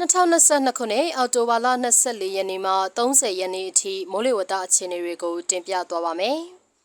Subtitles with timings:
[0.00, 6.38] 2022ခုနှစ်အောက်တိုဘာလ24ရက်နေ့မှ30ရက်နေ့အထိမိုးလေဝသအခြေအနေတွေကိုတင်ပြသွားပါမယ်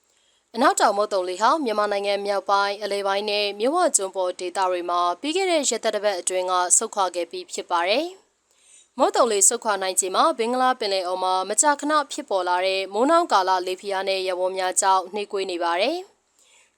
[0.56, 8.06] ။အနောက်တောင်မုတ်တုံလေးဟာမြန်မာနိုင်ငံမြောက်ပိုင်းအလဲပိုင်းနဲ့မြို့ဝကျွန်းပေါ်ဒေသတွေမှာပြီးခဲ့တဲ့ရက်သက်တစ်ပတ်အတွင်းကဆုတ်ခွာခဲ့ပြီးဖြစ်ပါတယ်။
[8.98, 15.98] မုတ်တုံလေးဆုတ်ခွာနိုင်ချိန်မှာဘင်္ဂလားပင်လယ်အော်မှာမကြာခဏဖြစ်ပေါ်လာတဲ့မိုးနှောင်းကာလလေဖိအားနဲ့ရဝန်းများကြောင့်နှိကွေးနေပါတယ်။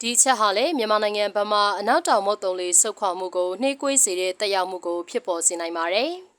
[0.02, 6.12] ဒီချက်ဟာလည်းမြန်မာနိုင်ငံဘက်မှအနောက်တောင်မုတ်တုံလေးဆုတ်ခွာမှုကိုနှိကွေးစေတဲ့တက်ရောက်မှုကိုဖြစ်ပေါ်စေနိုင်ပါတယ်။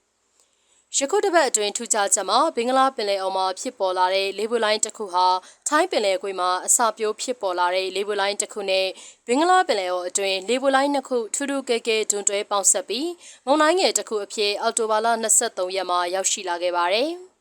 [0.99, 5.27] ယခုတစ်ပတ်အတွင်းထူးခြားချက်မှာဘင်္ဂလားပင်လယ်အော်မှာဖြစ်ပေါ်လာတဲ့လေပွေလိုင်းတစ်ခုဟာ
[5.69, 8.87] ထိုင်းပင်လယ်ကွေ့မှာအစာပြိုးဖြစ်ပေါ်လာတဲ့လေပွေလိုင်းတစ်ခုနဲ့
[9.27, 13.11] ဘင်္ဂလားပင်လယ်အော်အတွင်းလေပွေလိုင်းနှစ်ခုထူးထူးကဲကဲဒွန်တွဲပေါင်းဆက်ပြီး
[13.47, 15.09] မုန်တိုင်းငယ်တစ်ခုအဖြစ်အောက်တိုဘာလ
[15.41, 17.11] 23ရက်မှာရောက်ရှိလာခဲ့ပါတယ်။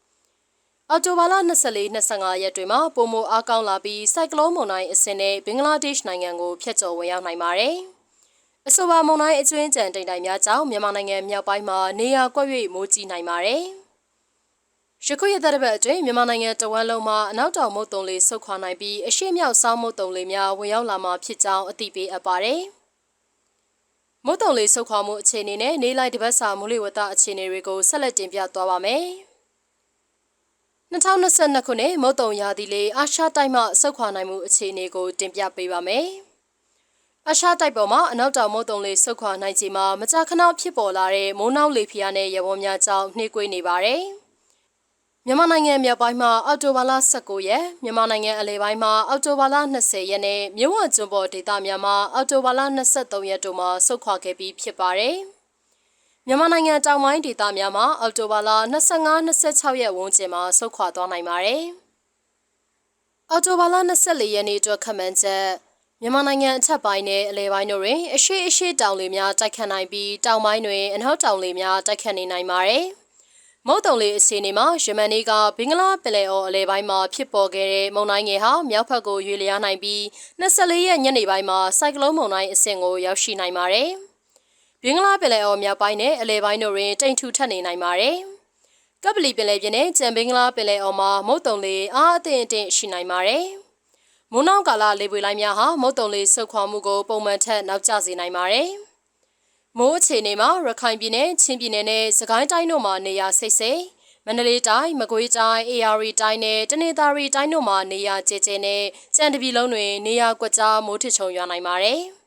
[0.96, 1.36] အော်တိုဘာလ
[1.90, 7.76] 24-25ရက်တွေမှာပုံမအားကောင်းလာပြီးစိုက်ကလုန်းမုန်တိုင်းအဆင့်နဲ့ဘင်္ဂလားဒေ့ရှ်နိုင်ငံကိုဖျက်ချော်ဝင်ရောက်နိုင်ပါတယ်။
[8.68, 13.64] အဆိုပါမုန်တိုင်းအကျွင်းကြံတိမ်တိုင်များကြောင့်မြန်မာနိုင်ငံမြောက်ပိုင်းမှာနေရာကွက်၍မိုးကြီးနိုင်ပါတယ်။
[15.06, 22.62] ရခုရတဲ့ဘက်အတွင်းမြန်မာနိုင်ငံတဝမ်းလုံးမှာအနောက်တောင်မုတ်တုံလေးဆုတ်ခွာနိုင်ပြီးအရှိမြောက်ဆောင်းမုတ်တုံလေးများဝင်ရောက်လာမှာဖြစ်ကြောင်းအသိပေးအပ်ပါတယ်။
[24.26, 29.06] မုတ်တုံလေးဆုတ်ခွာမှုအခြေအနေနဲ့နေလိုက်တပတ်စာမူလဝတ္တအခြေအနေတွေကိုဆက်လက်တင်ပြသွားပါမယ်။
[30.94, 36.08] 2022ခုနှစ်မုတ်တုံရာသီလေးအာရှတိုက်မှဆုတ်ခွာနိုင်မှုအခြေအနေကိုတင်ပြပေးပါမယ်။
[37.30, 44.02] အရှားတိုက်ပေါ်မှာအနောက်တောင်မုတ်တုံလေးဆုတ်ခွာနိုင်ချိန်မှာမကြာခဏဖြစ်ပေါ်လာတဲ့မိုးနှောင်းလေဖျားနဲ့ရဝန်းများကြောင့်နှိကွေးနေပါတယ်။
[45.26, 52.62] မြန်မာနိုင်ငံမြောက်ပိုင်းမှာအောက်တိုဘာလ19ရက်မြန်မာနိုင်ငံအလယ်ပိုင်းမှာအောက်တိုဘာလ20ရက်နဲ့မြို့ဝကျွန်းပေါ်ဒေသများမှာအောက်တိုဘာလ
[52.96, 55.18] 23ရက်တို့မှာဆုတ်ခွာခဲ့ပြီးဖြစ်ပါတယ်။
[56.28, 58.50] မြန်မာနိုင်ငံတောင်ပိုင်းဒေသများမှာအောက်တိုဘာလ
[59.12, 61.64] 25-26ရက်ဝန်းကျင်မှာဆုတ်ခွာသွားနိုင်ပါတယ်။
[63.32, 65.46] အော်တိုဘာလ24ရက်နေ့အတွက်ခန့်မှန်းချက်
[66.02, 72.86] မြန်မာနိုင်ငံအထက်ပိုင်းနဲ့အလယ်ပိုင်းတို့တွင်အရှိအရှိတောင်လေများတိုက်ခတ်နိုင်ပြီးတောင်ပိုင်းတွင်အနောက်တောင်လေများတိုက်ခတ်နေနိုင်ပါတယ်။
[73.68, 80.02] မုတ်တုံလေးအစီအနေမှာယမန်နေ့ကဘင်္ဂလားပင်လယ်အော်အလယ်ပိုင်းမှာဖြစ်ပေါ်ခဲ့တဲ့မုန်တိုင်းငယ်ဟာမြောက်ဘက်ကိုရွေ့လျားနိုင်ပြီး
[80.42, 83.92] 24ရက်ညနေပိုင်းမှာစိုက်ကလုန်းမုန်တိုင်းအဆင့်ကိုရောက်ရှိနိုင်ပါတယ်။
[84.86, 88.18] ဘင်္ဂလားပင်လယ်အော်မြောက်ပိုင်းနဲ့အလယ်ပိုင်းတို့တွင်တိမ်ထူထပ်နေနိုင်ပါတယ်။
[89.04, 93.46] ကပလီပင်လယ်ပြင်နဲ့ကြံဘင်္ဂလားပင်လယ်အော်မှာမုတ်တုံလေးအားအသင့်အင့်ရှိနိုင်ပါတယ်။
[94.32, 98.70] မွန်းနောက်ကာလလေပွေလိုင်းများဟာမုတ်တုံလေးဆုတ်ခွာမှုကိုပုံမှန်ထက်နောက်ကျစေနိုင်ပါတယ်။
[99.78, 103.82] မိုးအခြေအနေမှာရခိုင်ပြည်နယ်ချင်းပြည်နယ်နဲ့စကိုင်းတိုင်းတို့မှာနေရာစိတ်စိတ်
[104.26, 108.84] မန္တလေးတိုင်းမကွေးတိုင်း AR တိုင်းနဲ့တနင်္သာရီတိုင်းတို့မှာနေရာကျကျနဲ့
[109.16, 112.02] ကြံတပီလုံးတွင်နေရာကွက်ကြားမိုးထချုံရွာနိုင်ပါတယ်။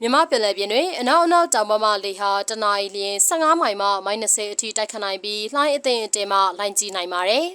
[0.00, 7.46] မြမပင်လယ်ပြင်တွင်အနောက်အနောက်တောင်ပမလေဟာတနအီလျင်15မိုင်မှ -30 အထိတိုက်ခတ်နိုင်ပြီးလှိုင်းအသင့်အတင်မှလှိုင်းကြီးနိုင်ပါတယ်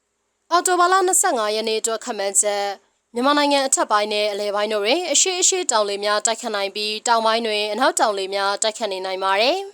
[0.50, 0.94] ။အော်တိုဘာလ
[1.24, 2.66] 25ရက်နေ့အတွက်ခန့်မှန်းချက်
[3.14, 9.58] မြန်မာနိုင်ငံအထက်ပိုင်းနဲ့အလယ်ပိုင်းတို့တွင်အရှိအရှိတောင်လေများတိုက်ခတ်နိုင်ပြီးတောင်ပိုင်းတွင်အနောက်တောင်လေများတိုက်ခတ်နေနိုင်ပါတယ်။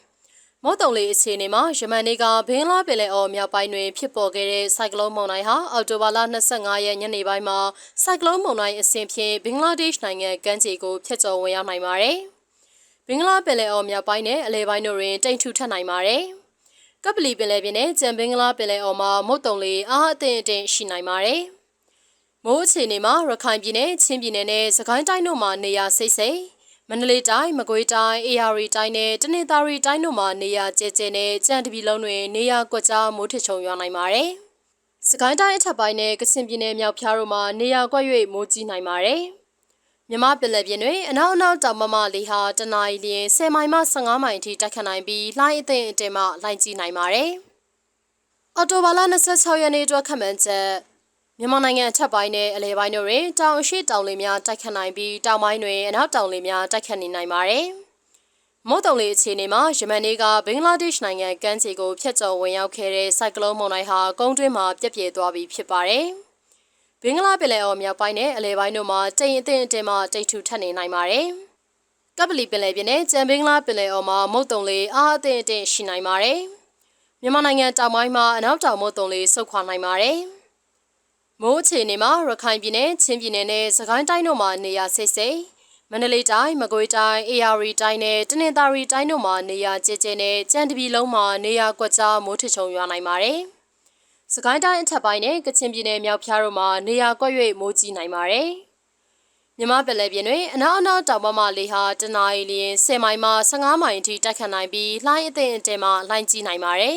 [0.65, 6.19] မော့တုံလေးအခြေအနေမှာယမန်နေ့ကဘင်္ဂလားပင်လယ်အော်မြောက်ပိုင်းတွင်ဖြစ်ပေါ်ခဲ့တဲ့ဆိုင်ကလုန်းမုန်တိုင်းဟာအောက်တိုဘာလ
[6.53, 7.59] 25ရက်ညနေပိုင်းမှာ
[8.03, 12.17] ဆိုင်ကလုန်းမုန်တိုင်းအဆင့်ဖြင့်ဘင်္ဂလားဒေ့ရှ်နိုင်ငံကမ်းခြေကိုဖျက်ချော်ဝင်ရောက်နိုင်ပါတယ်။
[13.07, 16.23] ဘင်္ဂလားပင်လယ်အော်မြောက်ပိုင်းနဲ့အလယ်ပိုင်းတို့တွင်တိမ်ထူထပ်နိုင်ပါတယ်။
[17.05, 21.43] ကပလီပင်လယ်ပြင်နဲ့ကြံဘင်္ဂလားပင်လယ်အော်မှာမုတ်တုံလေးအားအသင့်အင့်ရှိနိုင်ပါတယ်။
[22.45, 26.39] မိုးအခြေအနေမှာရခိုင်ပြည်နယ်ချင်းပြည်နယ်နဲ့စကိုင်းတိုင်းတို့မှာနေရာစိတ်စိတ်
[26.93, 34.31] မန္တလေးတိုင်းမကွေးတိုင်းအေရရီတိုင်းနဲ့တနင်္သာရီတိုင်းတို့မှာနေရာကျဲကျဲနဲ့ကြံတပီလုံးတွင်နေရာကွက်ကြားမိုးထချုံရွာနိုင်ပါတယ်။
[35.09, 39.23] စကိုင်းတိုင်းအထက်ပိုင်းနဲ့ကချင်ပြည်နယ်မြောက်ဖျားတို့မှာနေရာကွက်၍မိုးကြီးနိုင်ပါတယ်။
[40.11, 47.31] မြမပင်လယ်ပြင်တွင်အနောက်အနောက်တောင်မမလေးဟာတနအီလျင်10မိုင်မှ15မိုင်အထိတိုက်ခတ်နိုင်ပြီးလှိုင်းအသင့်အတင်မှလှိုင်းကြီးနိုင်ပါတယ်။
[48.57, 49.01] အော်တိုဘာလ
[49.33, 50.90] 26ရက်နေ့အတွက်ခန့်မှန်းချက်
[51.43, 57.67] မြန်မာနိုင်ငံအထက်ပိုင်းနဲ့အလဲပိုင်းတို့တွင်တောင်အရှိတောင်လေများတိုက်ခတ်နိုင်ပြီးတောင်ပိုင်းတွင်အနောက်တောင်လေများတိုက်ခတ်နေနိုင်ပါတယ်။
[58.69, 66.07] မိုးတုံလေအခြေအနေမှာယမန်နေ့ကဘင်္ဂလားဒေ့ရှ်နိုင်ငံကမ်းခြေကိုဖျက်ချော်ဝင်ရောက်ခဲ့တဲ့စိုက်ကလုန်းမုန်တိုင်းဟာကုန်းတွင်းမှာပြက်ပြဲသွားပြီးဖြစ်ပါတယ်။
[67.03, 71.27] ဘင်္ဂလားပင်လယ်အော်မြောက်ပိုင်းနဲ့အလဲပိုင်းတို့မှာတိမ်အထင်အထင်မှတိတ်ထူထပ်နေနိုင်ပါတယ်။
[72.19, 76.39] ကပလီပင်လယ်ပြင်နဲ့ကြံဘင်္ဂလားပင်လယ်အော်မှာမုတ်တုံလေအားအထင်အထင်ရှိနိုင်ပါတယ်။
[77.23, 80.19] မြန်မာနိုင်ငံတောင်ပိုင်းမှာအနောက်တောင်မုတ်တုံလေဆုတ်ခွာနိုင်ပါတယ်။
[81.45, 85.39] မိုးအခြေအနေမှာရခိုင်ပြည်နယ်ချင်းပြည်နယ်နဲ့စကိုင်းတိုင်းတို့မှာနေရာစိတ်စိတ်
[85.91, 93.39] မန္တလေးတိုင်းမကွေးတိုင်းအေရရီတိုင်းနဲ့တနင်္သာရီတိုင်းတို့မှာနေရာကျကျနဲ့ကြံတပီလုံးမှာနေရာကွက်ကြားမိုးထချုံရွာနိုင်ပါတယ်။
[94.35, 98.49] စကိုင်းတိုင်းအထက်ပိုင်းနဲ့ကချင်ပြည်နယ်မြောက်ဖျားတို့မှာနေရာကွက်၍မိုးကြီးနိုင်ပါတယ်။
[99.59, 106.97] မြမပလဲပြင်းတွင်အနောက်အနောက်တောင်ပမလေဟာတနအီလျင်10မိုင်မှ15မိုင်အထိတိုက်ခတ်နိုင်ပြီးလှိုင်းအသင့်အတင်မှလှိုင်းကြီးနိုင်ပါတယ်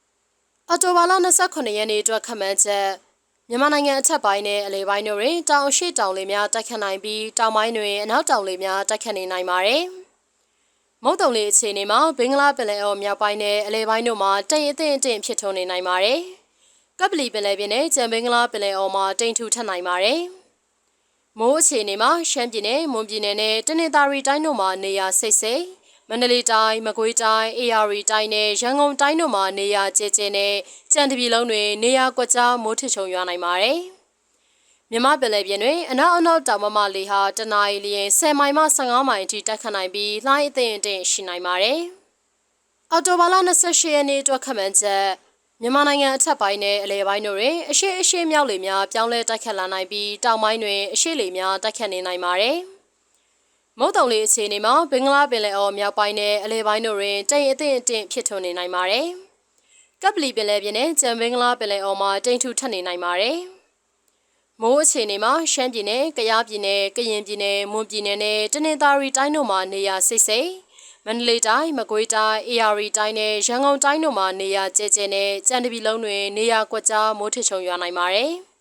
[0.68, 1.12] ။အော်တိုဘာလ
[1.44, 3.11] 29ရက်နေ့အတွက်ခန့်မှန်းချက်
[3.54, 9.82] မြန်မာနိုင်ငံအထက်ပိုင်းနဲ့အလယ်ပိုင်းတို့တွင်တောင်ရှိတောင်လေများတိုက်ခတ်နိုင်ပြီးတောင်ပိုင်းတွင်အနောက်တောင်လေများတိုက်ခတ်နေနိုင်ပါတယ်။
[11.04, 16.18] မုတ်တုံလေးအခြေအနေမှာဘင်္ဂလားပင်လယ်အော်မြောက်ပိုင်းနဲ့အလဲပိုင်းတို့မှာတိမ်အထင်အထင်ဖြစ်ထွန်းနေနိုင်ပါတယ်။
[16.98, 20.20] ကပလီပင်လယ်ပြင်နဲ့ကြံဘင်္ဂလားပင်လယ်အော်မှာတိမ်ထူထပ်နိုင်ပါတယ်။
[21.38, 25.62] မိုးအခြေအနေမှာရှမ်းပြည်နယ်မွန်ပြည်နယ်နဲ့တနင်္သာရီတိုင်းတို့မှာနေရာစိတ်စိတ်
[26.08, 30.54] မန္တလေးတိုင်းမကွေးတိုင်းအေရီတိုင်းနဲ့ရန်ကုန်တိုင်းတို့မှာနေရာကျကျနဲ့
[30.92, 33.78] ကြံတပြည်လုံးတွင်နေရာကွက်ကြားမိုးထချုံရွာနိုင်ပါတယ်။
[34.90, 41.80] မြမပင်လယ်ပြင်တွင်အနောက်အနောက်တောင်မမလေဟာတနအီလျင်10မိုင်မှ15မိုင်အထိတက်ခတ်နိုင်ပြီးလှိုင်းအသင့်အင့်ရှိနိုင်ပါတယ်။
[42.90, 45.06] အော်တိုဘာလ28ရက်နေ့အတွက်ခန့်မှန်းချက်
[45.60, 52.58] မြန်မာနိုင်ငံအထက်ပိုင်းနဲ့အလယ်ပိုင်းတို့တွင်အရှိအရှိမြောက်လေများပြောင်းလဲတိုက်ခတ်လာနိုင်ပြီးတောင်ပိုင်းတွင်အရှိလေများတိုက်ခတ်နေနိုင်ပါတယ်။
[53.78, 59.06] မုတ်တုံလေးအခြေအနေမှာဘင်္ဂလားပင်လယ်အော်မြောက်ပိုင်းနဲ့အလယ်ပိုင်းတို့တွင်တိမ်အထင်အထင်ဖြစ်ထွန်းနေနိုင်ပါတယ်။
[60.02, 63.38] ကပ်ပလီပင်လယ်ပြင်နဲ့ကြံဘင်္ဂလားပင်လယ်အော်မှာတိမ်ထူထပ်နေနိုင်ပါတယ်။
[64.60, 70.50] မိုးအခြေအနေမှာရှမ်းပြည်နယ်၊ကယားပြည်နယ်၊ကရင်ပြည်နယ်၊မွန်ပြည်နယ်နဲ့တနင်္သာရီတိုင်းတို့မှာနေရာစိတ်စိတ်
[71.06, 78.32] မန္တလေးတိုင်း၊မကွေးတိုင်း၊အေရီတိုင်းနဲ့ရန်ကုန်တိုင်းတို့မှာနေရာကျဲကျဲနဲ့ကြံတပီလုံးတွင်နေရာကွက်ကြားမိုးထချုံရွာနိုင်ပါတယ်။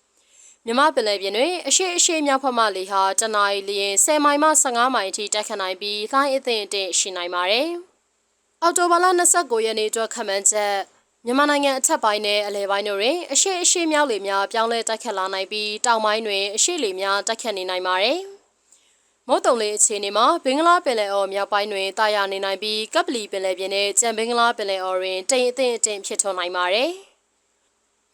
[0.66, 7.69] မြမပင်လယ်ပြင်တွင်အရှိအရှိမြောက်ဖက်မှလေဟာတနအီလျင်10မိုင်မှ15မိုင်အထိတက်ခတ်နိုင်ပြီးလှိုင်းအသင့်အင့်ရှိနိုင်ပါတယ်။
[8.62, 9.06] အော်တိုဘာလ
[9.36, 10.75] 29ရက်နေ့အတွက်ခန့်မှန်းချက်
[11.25, 18.19] မြန်မာနိုင်ငံအထက်ပိုင်းနဲ့အလယ်ပိုင်းတို့တွင်အရှိအရှိမြောက်လေများပြောင်းလဲတိုက်ခတ်လာနိုင်ပြီးတောင်ပိုင်းတွင်အရှိလေများတိုက်ခတ်နေနိုင်ပါတယ်။
[19.28, 26.92] မိုးတုံလေးအခြေအနေမှာဘင်္ဂလားပင်လယ်အော်မြောက်ပိုင်းတွင်တာယာနေနိုင်ပြီးကပလီပင်လယ်ပြင်နဲ့ကြံဘင်္ဂလားပင်လယ်အော်တွင်တိမ်အထင်အထင်ဖြစ်ထွန်းနိုင်ပါတယ်။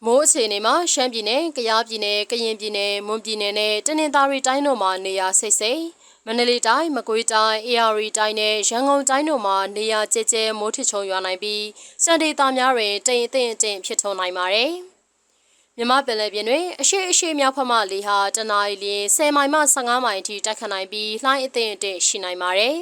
[0.04, 5.82] မိုးအခြေအနေမှာရှမ်းပြည်နယ်၊ကယားပြည်နယ်၊ကရင်ပြည်နယ်၊မွန်ပြည်နယ်နဲ့တနင်္သာရီတိုင်းတို့မှာနေရာစိတ်စိတ်
[6.26, 11.64] မန္တလေးတိုင်းမကွေးတိုင်းအေရီတိုင်းနဲ့ရန်ကုန်တိုင်းတို့မှာနေရာကျကျမိုးထချုံရွာနိုင်ပြီး
[12.04, 14.72] စံဒေသများတွင်တိမ်အထင်အထင်ဖြစ်ထွန်းနိုင်ပါတယ်။
[15.76, 18.86] မြမပင်လယ်ပြင်တွင်အရှိအရှိမြောက်ဖက်မှလေဟာတနအီလ
[19.16, 22.76] 10မိုင်မှ15မိုင်အထိတိုက်ခတ်နိုင်ပြီးလှိုင်းအထင်အထင်ရှိနိုင်ပါတယ်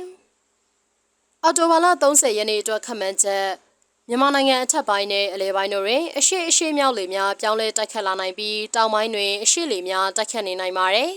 [1.43, 3.66] ။အော်တိုဘာလ30ရက်နေ့အတွက်ခန့်မှန်းချက်
[4.11, 11.11] မြန်မာနိုင်ငံအထက်ပိုင်းနဲ့အလယ်ပိုင်းတို့တွင်အရှိအရှိမြောက်လေများပြောင်းလဲတိုက်ခတ်လာနိုင်ပြီးတောင်ပိုင်းတွင်အရှိလေများတိုက်ခတ်နေနိုင်ပါတယ်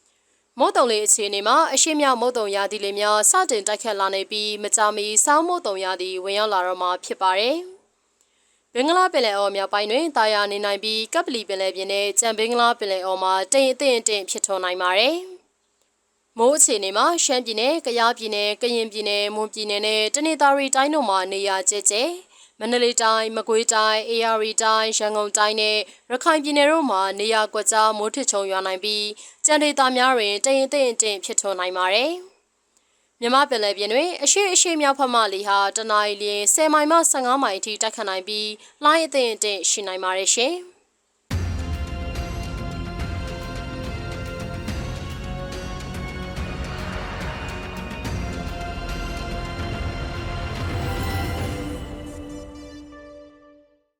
[0.58, 7.56] ။မုတ်တုံလေးအခြေအနေမှာအရှိမြောက်မုတ်တုံရာသီလေးများစတင်တိုက်ခတ်လာနေပြီးမကြာမီစောင်းမုတ်တုံရာသီဝင်ရောက်လာတော့မှာဖြစ်ပါတယ်။
[8.74, 15.16] ဘင်္ဂလားပင်လယ်အော်မြောက်ပိုင်းတွင်တာယာနေနိုင်ပြီးကပ်ပလီပင်လယ်ပြင်နဲ့ကြံဘင်္ဂလားပင်လယ်အော်မှာတိမ်အထင်အထင်ဖြစ်ထွန်းနိုင်ပါတယ်။
[16.38, 21.96] မိုးအခြေအနေမှာရှမ်းပြည်နယ်၊ကယားပြည်နယ်၊ကရင်ပြည်နယ်၊မွန်ပြည်နယ်နဲ့တနင်္သာရီတိုင်းတို့မှာနေရာကျကျ
[22.60, 25.78] မန္တလေးတိုင်းမကွေးတိုင်းအေရီတိုင်းရန်ကုန်တိုင်းနဲ့
[26.10, 29.06] ရခိုင်ပြည်နယ်တို့မှာနေရာကွက်ကြားမိုးထချုံရွာနိုင်ပြီး
[29.46, 32.12] ကြံဒေသများတွင်တရင်တရင်တင်ဖြစ်ထွန်းနိုင်ပါတယ်။
[33.20, 38.48] မြမပင်လယ်ပြင်တွင်အရှိအရှိမြောက်ဖက်မှလေဟာတနအီလျင်10မိုင်မှ15မိုင်အထိတက်ခတ်နိုင်ပြီး
[38.84, 40.54] လှိုင်းအသင့်အင့်ရှိနိုင်ပါတယ်ရှင်။